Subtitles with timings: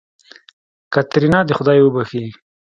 [0.93, 2.23] کاتېرينا دې خداى وبښي.